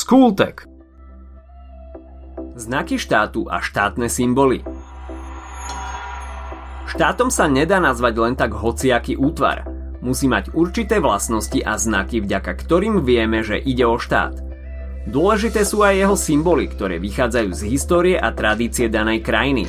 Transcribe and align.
Skultek 0.00 0.64
Znaky 2.56 2.96
štátu 2.96 3.44
a 3.52 3.60
štátne 3.60 4.08
symboly 4.08 4.64
Štátom 6.88 7.28
sa 7.28 7.44
nedá 7.44 7.84
nazvať 7.84 8.14
len 8.16 8.32
tak 8.32 8.56
hociaký 8.56 9.20
útvar. 9.20 9.68
Musí 10.00 10.24
mať 10.24 10.56
určité 10.56 11.04
vlastnosti 11.04 11.60
a 11.60 11.76
znaky, 11.76 12.24
vďaka 12.24 12.48
ktorým 12.48 13.04
vieme, 13.04 13.44
že 13.44 13.60
ide 13.60 13.84
o 13.84 14.00
štát. 14.00 14.40
Dôležité 15.04 15.68
sú 15.68 15.84
aj 15.84 16.00
jeho 16.00 16.16
symboly, 16.16 16.72
ktoré 16.72 16.96
vychádzajú 16.96 17.50
z 17.52 17.62
histórie 17.68 18.16
a 18.16 18.32
tradície 18.32 18.88
danej 18.88 19.20
krajiny. 19.20 19.68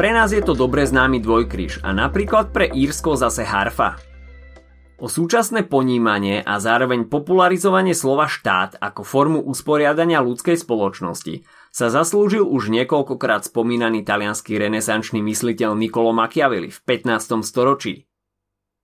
Pre 0.00 0.08
nás 0.08 0.32
je 0.32 0.40
to 0.40 0.56
dobre 0.56 0.88
známy 0.88 1.20
dvojkryž 1.20 1.84
a 1.84 1.92
napríklad 1.92 2.48
pre 2.48 2.64
Írsko 2.72 3.12
zase 3.20 3.44
harfa. 3.44 4.00
O 4.96 5.12
súčasné 5.12 5.68
ponímanie 5.68 6.40
a 6.40 6.56
zároveň 6.56 7.04
popularizovanie 7.12 7.92
slova 7.92 8.32
štát 8.32 8.80
ako 8.80 9.04
formu 9.04 9.44
usporiadania 9.44 10.24
ľudskej 10.24 10.56
spoločnosti 10.56 11.44
sa 11.68 11.92
zaslúžil 11.92 12.40
už 12.40 12.72
niekoľkokrát 12.72 13.44
spomínaný 13.44 14.08
talianský 14.08 14.56
renesančný 14.56 15.20
mysliteľ 15.20 15.76
Niccolo 15.76 16.16
Machiavelli 16.16 16.72
v 16.72 16.80
15. 16.80 17.44
storočí. 17.44 18.08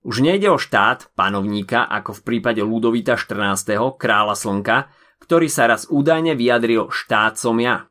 Už 0.05 0.21
nejde 0.21 0.53
o 0.53 0.61
štát, 0.61 1.09
panovníka, 1.17 1.89
ako 1.89 2.21
v 2.21 2.21
prípade 2.21 2.61
Ludovita 2.61 3.17
14. 3.17 3.97
kráľa 3.97 4.37
slnka, 4.37 4.93
ktorý 5.17 5.49
sa 5.49 5.65
raz 5.65 5.89
údajne 5.89 6.37
vyjadril 6.37 6.93
štát 6.93 7.41
som 7.41 7.57
ja. 7.57 7.89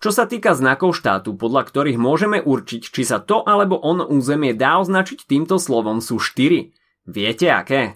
Čo 0.00 0.08
sa 0.08 0.24
týka 0.24 0.56
znakov 0.56 0.96
štátu, 0.96 1.36
podľa 1.36 1.68
ktorých 1.68 2.00
môžeme 2.00 2.40
určiť, 2.40 2.80
či 2.80 3.04
sa 3.04 3.20
to 3.20 3.44
alebo 3.44 3.76
on 3.76 4.00
územie 4.00 4.56
dá 4.56 4.80
označiť 4.80 5.28
týmto 5.28 5.60
slovom, 5.60 6.00
sú 6.00 6.16
štyri– 6.16 6.72
Viete 7.06 7.46
aké? 7.54 7.94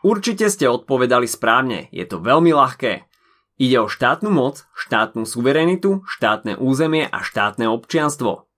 Určite 0.00 0.48
ste 0.48 0.72
odpovedali 0.72 1.28
správne, 1.28 1.92
je 1.92 2.08
to 2.08 2.16
veľmi 2.16 2.48
ľahké. 2.56 3.04
Ide 3.60 3.84
o 3.84 3.92
štátnu 3.92 4.32
moc, 4.32 4.64
štátnu 4.72 5.28
suverenitu, 5.28 6.00
štátne 6.08 6.56
územie 6.56 7.04
a 7.04 7.20
štátne 7.20 7.68
občianstvo. 7.68 8.48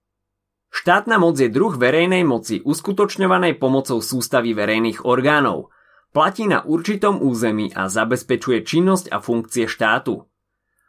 Štátna 0.71 1.19
moc 1.19 1.35
je 1.43 1.51
druh 1.51 1.75
verejnej 1.75 2.23
moci 2.23 2.63
uskutočňovanej 2.63 3.59
pomocou 3.59 3.99
sústavy 3.99 4.55
verejných 4.55 5.03
orgánov. 5.03 5.75
Platí 6.15 6.47
na 6.47 6.63
určitom 6.63 7.19
území 7.19 7.75
a 7.75 7.91
zabezpečuje 7.91 8.63
činnosť 8.63 9.11
a 9.11 9.19
funkcie 9.19 9.67
štátu. 9.67 10.23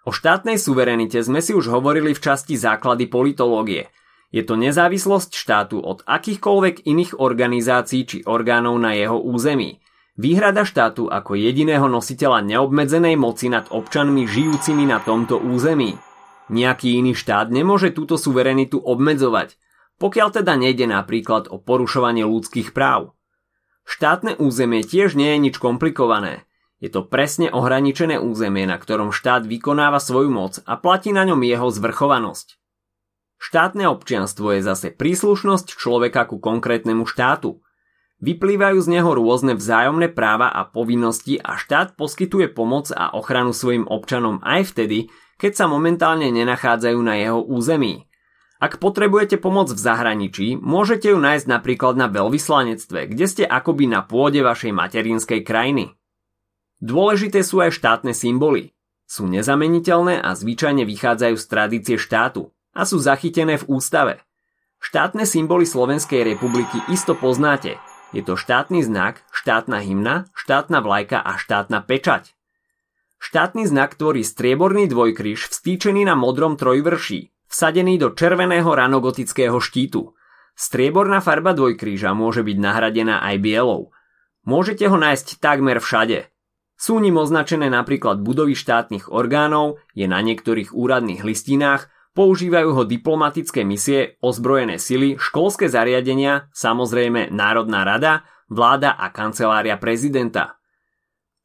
O 0.06 0.10
štátnej 0.14 0.62
suverenite 0.62 1.18
sme 1.26 1.42
si 1.42 1.58
už 1.58 1.74
hovorili 1.74 2.14
v 2.14 2.22
časti 2.22 2.54
základy 2.54 3.10
politológie– 3.10 3.90
je 4.28 4.44
to 4.44 4.60
nezávislosť 4.60 5.32
štátu 5.32 5.80
od 5.80 6.04
akýchkoľvek 6.04 6.84
iných 6.84 7.16
organizácií 7.16 8.02
či 8.04 8.18
orgánov 8.28 8.76
na 8.76 8.92
jeho 8.92 9.16
území. 9.16 9.80
Výhrada 10.18 10.68
štátu 10.68 11.08
ako 11.08 11.38
jediného 11.38 11.88
nositeľa 11.88 12.44
neobmedzenej 12.44 13.16
moci 13.16 13.48
nad 13.48 13.70
občanmi 13.70 14.28
žijúcimi 14.28 14.84
na 14.84 15.00
tomto 15.00 15.38
území. 15.40 15.96
Nejaký 16.52 17.00
iný 17.00 17.14
štát 17.16 17.48
nemôže 17.48 17.94
túto 17.94 18.18
suverenitu 18.18 18.82
obmedzovať, 18.82 19.56
pokiaľ 19.96 20.28
teda 20.42 20.58
nejde 20.60 20.90
napríklad 20.90 21.48
o 21.48 21.56
porušovanie 21.56 22.26
ľudských 22.26 22.76
práv. 22.76 23.14
Štátne 23.88 24.36
územie 24.36 24.84
tiež 24.84 25.16
nie 25.16 25.32
je 25.32 25.38
nič 25.48 25.56
komplikované. 25.56 26.44
Je 26.84 26.92
to 26.92 27.06
presne 27.06 27.48
ohraničené 27.48 28.20
územie, 28.20 28.68
na 28.68 28.76
ktorom 28.76 29.14
štát 29.14 29.48
vykonáva 29.48 30.02
svoju 30.02 30.28
moc 30.28 30.60
a 30.68 30.76
platí 30.76 31.16
na 31.16 31.24
ňom 31.24 31.40
jeho 31.46 31.72
zvrchovanosť. 31.72 32.57
Štátne 33.38 33.86
občianstvo 33.86 34.58
je 34.58 34.66
zase 34.66 34.90
príslušnosť 34.90 35.78
človeka 35.78 36.26
ku 36.26 36.42
konkrétnemu 36.42 37.06
štátu. 37.06 37.62
Vyplývajú 38.18 38.82
z 38.82 38.88
neho 38.98 39.14
rôzne 39.14 39.54
vzájomné 39.54 40.10
práva 40.10 40.50
a 40.50 40.66
povinnosti 40.66 41.38
a 41.38 41.54
štát 41.54 41.94
poskytuje 41.94 42.50
pomoc 42.50 42.90
a 42.90 43.14
ochranu 43.14 43.54
svojim 43.54 43.86
občanom 43.86 44.42
aj 44.42 44.74
vtedy, 44.74 45.06
keď 45.38 45.54
sa 45.54 45.64
momentálne 45.70 46.26
nenachádzajú 46.34 46.98
na 46.98 47.14
jeho 47.14 47.38
území. 47.38 48.10
Ak 48.58 48.82
potrebujete 48.82 49.38
pomoc 49.38 49.70
v 49.70 49.78
zahraničí, 49.78 50.58
môžete 50.58 51.14
ju 51.14 51.18
nájsť 51.22 51.46
napríklad 51.46 51.94
na 51.94 52.10
veľvyslanectve, 52.10 53.06
kde 53.06 53.26
ste 53.30 53.44
akoby 53.46 53.86
na 53.86 54.02
pôde 54.02 54.42
vašej 54.42 54.74
materinskej 54.74 55.46
krajiny. 55.46 55.94
Dôležité 56.82 57.46
sú 57.46 57.62
aj 57.62 57.70
štátne 57.70 58.10
symboly. 58.18 58.74
Sú 59.06 59.30
nezameniteľné 59.30 60.18
a 60.18 60.34
zvyčajne 60.34 60.82
vychádzajú 60.82 61.38
z 61.38 61.46
tradície 61.46 61.96
štátu 62.02 62.50
a 62.78 62.86
sú 62.86 63.02
zachytené 63.02 63.58
v 63.58 63.66
ústave. 63.66 64.22
Štátne 64.78 65.26
symboly 65.26 65.66
Slovenskej 65.66 66.22
republiky 66.22 66.78
isto 66.86 67.18
poznáte. 67.18 67.82
Je 68.14 68.22
to 68.22 68.38
štátny 68.38 68.86
znak, 68.86 69.26
štátna 69.34 69.82
hymna, 69.82 70.30
štátna 70.38 70.78
vlajka 70.78 71.18
a 71.18 71.34
štátna 71.34 71.82
pečať. 71.82 72.38
Štátny 73.18 73.66
znak 73.66 73.98
tvorí 73.98 74.22
strieborný 74.22 74.86
dvojkryž 74.86 75.50
vstýčený 75.50 76.06
na 76.06 76.14
modrom 76.14 76.54
trojvrší, 76.54 77.34
vsadený 77.50 77.98
do 77.98 78.14
červeného 78.14 78.70
ranogotického 78.70 79.58
štítu. 79.58 80.14
Strieborná 80.54 81.18
farba 81.18 81.50
dvojkríža 81.58 82.14
môže 82.14 82.46
byť 82.46 82.56
nahradená 82.62 83.18
aj 83.26 83.36
bielou. 83.42 83.90
Môžete 84.46 84.86
ho 84.86 84.94
nájsť 84.94 85.42
takmer 85.42 85.82
všade. 85.82 86.30
Sú 86.78 87.02
ním 87.02 87.18
označené 87.18 87.66
napríklad 87.66 88.22
budovy 88.22 88.54
štátnych 88.54 89.10
orgánov, 89.10 89.82
je 89.98 90.06
na 90.06 90.22
niektorých 90.22 90.70
úradných 90.70 91.26
listinách, 91.26 91.90
Používajú 92.18 92.74
ho 92.74 92.82
diplomatické 92.82 93.62
misie, 93.62 94.18
ozbrojené 94.18 94.82
sily, 94.82 95.14
školské 95.22 95.70
zariadenia, 95.70 96.50
samozrejme 96.50 97.30
Národná 97.30 97.86
rada, 97.86 98.26
vláda 98.50 98.90
a 98.90 99.14
kancelária 99.14 99.78
prezidenta. 99.78 100.58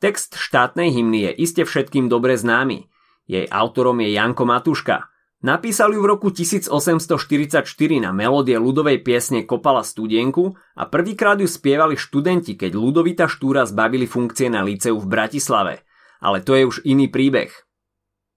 Text 0.01 0.33
štátnej 0.33 0.89
hymny 0.89 1.29
je 1.29 1.45
iste 1.45 1.61
všetkým 1.61 2.09
dobre 2.09 2.41
známy. 2.41 2.89
Jej 3.29 3.45
autorom 3.53 4.01
je 4.01 4.17
Janko 4.17 4.49
Matuška. 4.49 5.13
Napísal 5.45 5.93
ju 5.93 6.01
v 6.01 6.09
roku 6.09 6.33
1844 6.33 7.69
na 8.01 8.09
melódie 8.09 8.57
ľudovej 8.57 9.05
piesne 9.05 9.45
Kopala 9.45 9.85
studienku 9.85 10.57
a 10.73 10.89
prvýkrát 10.89 11.37
ju 11.37 11.45
spievali 11.45 12.01
študenti, 12.01 12.57
keď 12.57 12.73
Ludovita 12.73 13.29
Štúra 13.29 13.61
zbavili 13.69 14.09
funkcie 14.09 14.49
na 14.49 14.65
liceu 14.65 14.97
v 14.97 15.05
Bratislave. 15.05 15.85
Ale 16.17 16.41
to 16.41 16.57
je 16.57 16.65
už 16.65 16.81
iný 16.81 17.13
príbeh. 17.13 17.62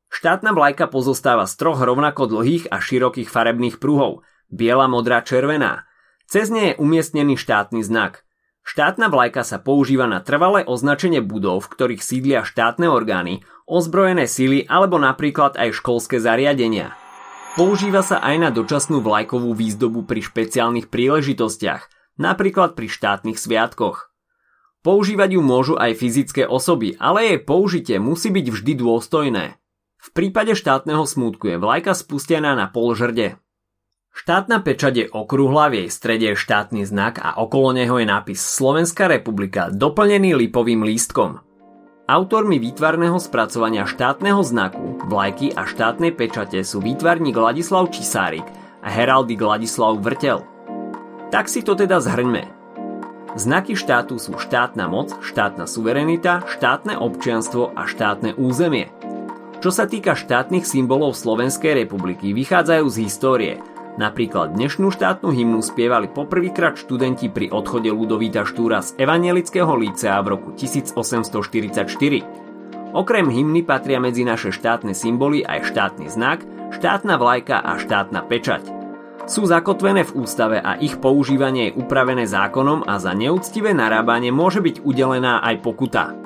Štátna 0.06 0.54
vlajka 0.54 0.86
pozostáva 0.86 1.44
z 1.50 1.54
troch 1.58 1.82
rovnako 1.82 2.30
dlhých 2.30 2.70
a 2.70 2.78
širokých 2.78 3.30
farebných 3.30 3.82
pruhov, 3.82 4.22
biela, 4.48 4.86
modrá, 4.86 5.22
červená. 5.22 5.86
Cez 6.26 6.50
ne 6.50 6.72
je 6.72 6.78
umiestnený 6.78 7.38
štátny 7.38 7.82
znak. 7.82 8.26
Štátna 8.66 9.06
vlajka 9.06 9.46
sa 9.46 9.62
používa 9.62 10.10
na 10.10 10.18
trvalé 10.18 10.66
označenie 10.66 11.22
budov, 11.22 11.66
v 11.66 11.70
ktorých 11.70 12.02
sídlia 12.02 12.42
štátne 12.42 12.90
orgány, 12.90 13.46
ozbrojené 13.70 14.26
sily 14.26 14.66
alebo 14.66 14.98
napríklad 14.98 15.54
aj 15.54 15.78
školské 15.78 16.18
zariadenia. 16.18 16.98
Používa 17.54 18.02
sa 18.02 18.18
aj 18.18 18.36
na 18.42 18.50
dočasnú 18.50 19.00
vlajkovú 19.00 19.54
výzdobu 19.54 20.02
pri 20.02 20.20
špeciálnych 20.20 20.90
príležitostiach, 20.90 21.88
napríklad 22.18 22.74
pri 22.74 22.90
štátnych 22.90 23.38
sviatkoch. 23.38 24.10
Používať 24.82 25.38
ju 25.38 25.42
môžu 25.46 25.74
aj 25.78 25.98
fyzické 25.98 26.42
osoby, 26.46 26.98
ale 26.98 27.22
jej 27.22 27.38
použitie 27.42 27.96
musí 28.02 28.34
byť 28.34 28.46
vždy 28.50 28.72
dôstojné. 28.82 29.44
V 30.06 30.14
prípade 30.14 30.54
štátneho 30.54 31.02
smútku 31.02 31.50
je 31.50 31.58
vlajka 31.58 31.90
spustená 31.90 32.54
na 32.54 32.70
polžrde. 32.70 33.42
Štátna 34.14 34.62
pečať 34.62 34.94
je 34.94 35.06
okrúhla, 35.10 35.66
v 35.66 35.82
jej 35.82 35.90
strede 35.90 36.26
je 36.32 36.36
štátny 36.38 36.86
znak 36.86 37.18
a 37.18 37.42
okolo 37.42 37.74
neho 37.74 37.98
je 37.98 38.06
nápis 38.06 38.38
Slovenská 38.38 39.10
republika 39.10 39.66
doplnený 39.74 40.38
lipovým 40.46 40.86
lístkom. 40.86 41.42
Autormi 42.06 42.62
výtvarného 42.62 43.18
spracovania 43.18 43.82
štátneho 43.82 44.38
znaku, 44.46 45.10
vlajky 45.10 45.50
a 45.58 45.66
štátnej 45.66 46.14
pečate 46.14 46.62
sú 46.62 46.78
výtvarník 46.78 47.34
Ladislav 47.34 47.90
Čisárik 47.90 48.46
a 48.78 48.88
heraldik 48.88 49.42
Ladislav 49.42 49.98
Vrtel. 49.98 50.46
Tak 51.34 51.50
si 51.50 51.66
to 51.66 51.74
teda 51.74 51.98
zhrňme. 51.98 52.46
Znaky 53.34 53.74
štátu 53.74 54.22
sú 54.22 54.38
štátna 54.38 54.86
moc, 54.86 55.18
štátna 55.18 55.66
suverenita, 55.66 56.46
štátne 56.46 56.94
občianstvo 56.94 57.74
a 57.74 57.90
štátne 57.90 58.38
územie. 58.38 58.88
Čo 59.56 59.72
sa 59.72 59.88
týka 59.88 60.12
štátnych 60.12 60.68
symbolov 60.68 61.16
Slovenskej 61.16 61.88
republiky, 61.88 62.36
vychádzajú 62.36 62.86
z 62.92 62.96
histórie. 63.08 63.56
Napríklad 63.96 64.52
dnešnú 64.52 64.92
štátnu 64.92 65.32
hymnu 65.32 65.64
spievali 65.64 66.12
poprvýkrát 66.12 66.76
študenti 66.76 67.32
pri 67.32 67.48
odchode 67.48 67.88
Ludovíta 67.88 68.44
Štúra 68.44 68.84
z 68.84 68.92
Evangelického 69.00 69.72
lícea 69.72 70.20
v 70.20 70.36
roku 70.36 70.52
1844. 70.52 71.88
Okrem 72.92 73.26
hymny 73.32 73.64
patria 73.64 73.96
medzi 73.96 74.28
naše 74.28 74.52
štátne 74.52 74.92
symboly 74.92 75.40
aj 75.40 75.72
štátny 75.72 76.12
znak, 76.12 76.44
štátna 76.76 77.16
vlajka 77.16 77.56
a 77.56 77.80
štátna 77.80 78.28
pečať. 78.28 78.68
Sú 79.24 79.48
zakotvené 79.48 80.04
v 80.04 80.20
ústave 80.20 80.60
a 80.60 80.76
ich 80.76 81.00
používanie 81.00 81.72
je 81.72 81.76
upravené 81.80 82.28
zákonom 82.28 82.84
a 82.84 83.00
za 83.00 83.16
neúctivé 83.16 83.72
narábanie 83.72 84.28
môže 84.28 84.60
byť 84.60 84.84
udelená 84.84 85.40
aj 85.40 85.64
pokuta. 85.64 86.25